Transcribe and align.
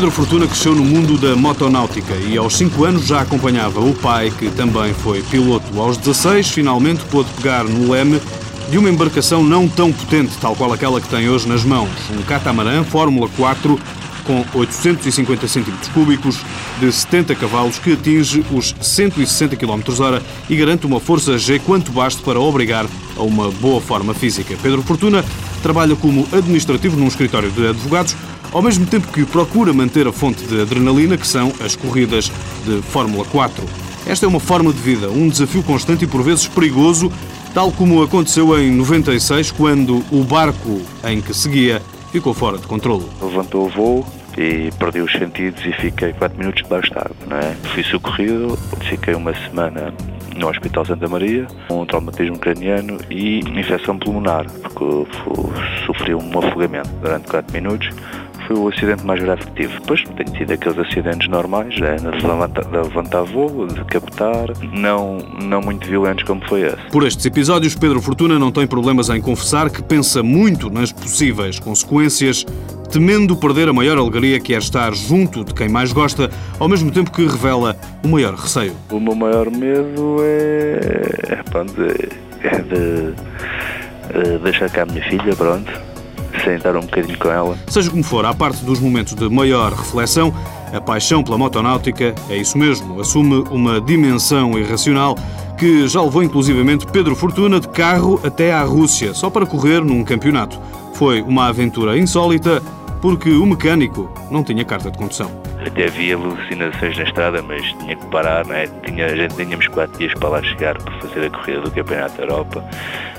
Pedro 0.00 0.12
Fortuna 0.12 0.46
cresceu 0.46 0.74
no 0.74 0.82
mundo 0.82 1.18
da 1.18 1.36
motonáutica 1.36 2.14
e 2.14 2.38
aos 2.38 2.56
5 2.56 2.84
anos 2.84 3.06
já 3.06 3.20
acompanhava 3.20 3.80
o 3.80 3.92
pai, 3.92 4.30
que 4.30 4.48
também 4.48 4.94
foi 4.94 5.20
piloto. 5.24 5.78
Aos 5.78 5.98
16, 5.98 6.48
finalmente 6.48 7.04
pôde 7.06 7.28
pegar 7.36 7.64
no 7.64 7.90
leme 7.90 8.18
de 8.70 8.78
uma 8.78 8.88
embarcação 8.88 9.42
não 9.42 9.68
tão 9.68 9.92
potente, 9.92 10.32
tal 10.40 10.56
qual 10.56 10.72
aquela 10.72 11.00
que 11.00 11.08
tem 11.08 11.28
hoje 11.28 11.46
nas 11.46 11.64
mãos. 11.64 11.90
Um 12.16 12.22
catamarã 12.22 12.82
Fórmula 12.82 13.28
4 13.36 13.78
com 14.30 14.58
850 14.60 15.48
cm 15.48 15.72
cúbicos 15.92 16.38
de 16.78 16.92
70 16.92 17.34
cavalos 17.34 17.80
que 17.80 17.94
atinge 17.94 18.44
os 18.52 18.74
160 18.80 19.56
km 19.56 19.80
hora 19.98 20.22
e 20.48 20.54
garante 20.54 20.86
uma 20.86 21.00
força 21.00 21.36
G 21.36 21.58
quanto 21.58 21.90
baste 21.90 22.22
para 22.22 22.38
obrigar 22.38 22.86
a 23.16 23.22
uma 23.22 23.50
boa 23.50 23.80
forma 23.80 24.14
física. 24.14 24.56
Pedro 24.62 24.82
Fortuna 24.82 25.24
trabalha 25.62 25.96
como 25.96 26.28
administrativo 26.32 26.96
num 26.96 27.08
escritório 27.08 27.50
de 27.50 27.66
advogados 27.66 28.14
ao 28.52 28.62
mesmo 28.62 28.86
tempo 28.86 29.08
que 29.08 29.24
procura 29.24 29.72
manter 29.72 30.06
a 30.06 30.12
fonte 30.12 30.44
de 30.44 30.60
adrenalina 30.60 31.16
que 31.16 31.26
são 31.26 31.52
as 31.60 31.74
corridas 31.74 32.30
de 32.64 32.80
Fórmula 32.82 33.24
4. 33.24 33.64
Esta 34.06 34.26
é 34.26 34.28
uma 34.28 34.40
forma 34.40 34.72
de 34.72 34.78
vida, 34.78 35.10
um 35.10 35.28
desafio 35.28 35.62
constante 35.62 36.04
e 36.04 36.06
por 36.06 36.22
vezes 36.22 36.46
perigoso, 36.46 37.12
tal 37.52 37.72
como 37.72 38.02
aconteceu 38.02 38.58
em 38.58 38.70
96, 38.70 39.50
quando 39.50 40.04
o 40.10 40.22
barco 40.22 40.80
em 41.04 41.20
que 41.20 41.34
seguia 41.34 41.82
ficou 42.12 42.32
fora 42.32 42.58
de 42.58 42.66
controle. 42.66 43.06
Levantou 43.20 43.66
o 43.66 43.68
voo 43.68 44.19
e 44.36 44.70
perdi 44.78 45.00
os 45.00 45.12
sentidos 45.12 45.64
e 45.64 45.72
fiquei 45.72 46.12
4 46.12 46.38
minutos 46.38 46.62
debaixo 46.62 46.92
d'água. 46.92 47.16
Não 47.28 47.36
é? 47.36 47.54
Fui 47.74 47.82
socorrido, 47.82 48.58
fiquei 48.80 49.14
uma 49.14 49.34
semana 49.34 49.92
no 50.36 50.48
Hospital 50.48 50.84
Santa 50.84 51.08
Maria, 51.08 51.46
um 51.70 51.84
traumatismo 51.84 52.38
craniano 52.38 52.98
e 53.10 53.40
infecção 53.40 53.98
pulmonar, 53.98 54.46
porque 54.50 55.06
sofri 55.86 56.14
um 56.14 56.38
afogamento 56.38 56.90
durante 57.02 57.28
4 57.28 57.52
minutos 57.52 57.90
foi 58.50 58.56
o 58.56 58.68
acidente 58.68 59.06
mais 59.06 59.20
grave 59.20 59.44
que 59.44 59.52
tive. 59.52 59.74
Depois 59.78 60.02
tenho 60.02 60.32
tido 60.32 60.52
aqueles 60.52 60.78
acidentes 60.78 61.28
normais, 61.28 61.74
é, 61.80 61.96
de, 61.96 62.26
levantar, 62.26 62.64
de 62.64 62.76
levantar 62.76 63.22
voo, 63.22 63.66
de 63.66 63.84
captar, 63.84 64.48
não, 64.72 65.18
não 65.40 65.60
muito 65.60 65.86
violentos 65.86 66.24
como 66.24 66.40
foi 66.48 66.62
esse. 66.62 66.90
Por 66.90 67.06
estes 67.06 67.24
episódios, 67.24 67.76
Pedro 67.76 68.00
Fortuna 68.00 68.38
não 68.38 68.50
tem 68.50 68.66
problemas 68.66 69.08
em 69.08 69.20
confessar 69.20 69.70
que 69.70 69.82
pensa 69.82 70.22
muito 70.22 70.68
nas 70.68 70.90
possíveis 70.92 71.60
consequências 71.60 72.44
temendo 72.90 73.36
perder 73.36 73.68
a 73.68 73.72
maior 73.72 73.96
alegria 73.96 74.40
que 74.40 74.54
é 74.54 74.58
estar 74.58 74.92
junto 74.94 75.44
de 75.44 75.54
quem 75.54 75.68
mais 75.68 75.92
gosta, 75.92 76.30
ao 76.58 76.68
mesmo 76.68 76.90
tempo 76.90 77.10
que 77.10 77.24
revela 77.24 77.76
o 78.04 78.08
maior 78.08 78.34
receio. 78.34 78.74
O 78.90 78.98
meu 78.98 79.14
maior 79.14 79.50
medo 79.50 80.16
é, 80.20 81.10
é, 81.28 81.42
pronto, 81.44 81.74
é 81.80 82.62
de, 82.62 83.14
é 84.10 84.22
de 84.22 84.38
deixar 84.38 84.68
cá 84.70 84.82
a 84.82 84.86
minha 84.86 85.02
filha, 85.04 85.34
pronto, 85.36 85.70
sentar 86.44 86.76
um 86.76 86.80
bocadinho 86.80 87.18
com 87.18 87.28
ela. 87.28 87.56
Seja 87.68 87.90
como 87.90 88.02
for, 88.02 88.24
à 88.24 88.34
parte 88.34 88.64
dos 88.64 88.80
momentos 88.80 89.14
de 89.14 89.28
maior 89.28 89.72
reflexão, 89.72 90.34
a 90.72 90.80
paixão 90.80 91.22
pela 91.22 91.38
motonáutica 91.38 92.14
é 92.28 92.36
isso 92.36 92.58
mesmo, 92.58 93.00
assume 93.00 93.44
uma 93.50 93.80
dimensão 93.80 94.58
irracional 94.58 95.16
que 95.58 95.86
já 95.86 96.00
levou 96.00 96.22
inclusivamente 96.22 96.86
Pedro 96.86 97.14
Fortuna 97.14 97.60
de 97.60 97.68
carro 97.68 98.18
até 98.24 98.52
à 98.52 98.62
Rússia, 98.62 99.12
só 99.12 99.28
para 99.28 99.44
correr 99.44 99.84
num 99.84 100.02
campeonato. 100.02 100.58
Foi 100.94 101.20
uma 101.20 101.48
aventura 101.48 101.98
insólita 101.98 102.62
porque 103.00 103.30
o 103.30 103.46
mecânico 103.46 104.12
não 104.30 104.44
tinha 104.44 104.64
carta 104.64 104.90
de 104.90 104.98
condução. 104.98 105.30
Até 105.64 105.86
havia 105.86 106.14
alucinações 106.14 106.96
na 106.96 107.04
estrada, 107.04 107.42
mas 107.42 107.62
tinha 107.62 107.96
que 107.96 108.06
parar, 108.06 108.46
não 108.46 108.54
é? 108.54 108.66
Tinha, 108.84 109.06
a 109.06 109.16
gente 109.16 109.34
tínhamos 109.36 109.68
quatro 109.68 109.98
dias 109.98 110.14
para 110.14 110.28
lá 110.28 110.42
chegar 110.42 110.78
para 110.78 110.92
fazer 111.00 111.26
a 111.26 111.30
corrida 111.30 111.60
do 111.60 111.70
Campeonato 111.70 112.16
da 112.16 112.22
Europa. 112.24 112.64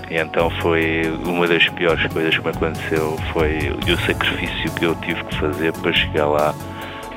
E 0.10 0.16
então 0.16 0.50
foi 0.62 1.04
uma 1.26 1.48
das 1.48 1.68
piores 1.70 2.06
coisas 2.12 2.38
que 2.38 2.44
me 2.44 2.50
aconteceu, 2.50 3.18
foi 3.32 3.70
o 3.70 3.98
sacrifício 4.06 4.72
que 4.74 4.86
eu 4.86 4.96
tive 4.96 5.24
que 5.24 5.36
fazer 5.38 5.74
para 5.74 5.94
chegar 5.94 6.28
lá 6.28 6.56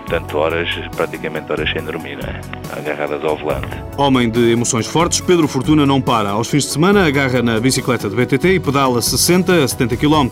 portanto, 0.06 0.36
horas, 0.36 0.68
praticamente 0.94 1.50
horas 1.50 1.70
sem 1.70 1.82
dormir, 1.82 2.16
né? 2.16 2.40
agarradas 2.76 3.24
ao 3.24 3.36
volante. 3.36 3.68
Homem 3.96 4.30
de 4.30 4.52
emoções 4.52 4.86
fortes, 4.86 5.20
Pedro 5.20 5.48
Fortuna 5.48 5.86
não 5.86 6.00
para. 6.00 6.30
Aos 6.30 6.48
fins 6.48 6.64
de 6.64 6.70
semana, 6.70 7.06
agarra 7.06 7.42
na 7.42 7.58
bicicleta 7.58 8.08
de 8.08 8.14
BTT 8.14 8.54
e 8.54 8.60
pedala 8.60 9.00
60 9.00 9.64
a 9.64 9.66
70 9.66 9.96
km, 9.96 10.28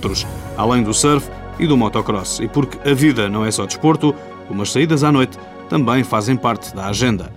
além 0.57 0.83
do 0.83 0.93
surf 0.93 1.29
e 1.59 1.67
do 1.67 1.77
motocross. 1.77 2.41
E 2.41 2.49
porque 2.49 2.79
a 2.89 2.95
vida 2.95 3.29
não 3.29 3.45
é 3.45 3.51
só 3.51 3.67
desporto, 3.67 4.15
umas 4.49 4.71
saídas 4.73 5.05
à 5.05 5.13
noite 5.13 5.39
também 5.69 6.05
fazem 6.05 6.37
parte 6.37 6.75
da 6.75 6.87
agenda. 6.87 7.33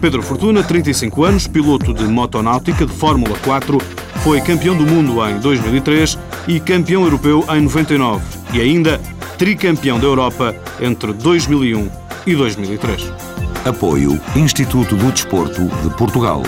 Pedro 0.00 0.22
Fortuna, 0.22 0.62
35 0.62 1.24
anos, 1.24 1.46
piloto 1.46 1.94
de 1.94 2.04
motonáutica 2.04 2.84
de 2.84 2.92
Fórmula 2.92 3.38
4, 3.44 3.78
foi 4.22 4.40
campeão 4.40 4.76
do 4.76 4.84
mundo 4.84 5.24
em 5.28 5.38
2003 5.38 6.18
e 6.48 6.58
campeão 6.58 7.04
europeu 7.04 7.44
em 7.50 7.60
99 7.60 8.22
e 8.52 8.60
ainda 8.60 9.00
tricampeão 9.38 9.98
da 9.98 10.06
Europa 10.06 10.54
entre 10.80 11.12
2001 11.12 11.88
e 12.26 12.34
2003. 12.34 13.12
Apoio 13.64 14.20
Instituto 14.34 14.96
do 14.96 15.10
Desporto 15.12 15.64
de 15.64 15.96
Portugal. 15.96 16.42